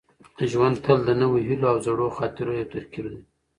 ژوند 0.51 0.75
تل 0.85 0.99
د 1.05 1.09
نویو 1.21 1.45
هیلو 1.47 1.65
او 1.71 1.77
زړو 1.85 2.07
خاطرو 2.17 2.51
یو 2.59 2.69
ترکیب 2.73 3.05
وي. 3.11 3.21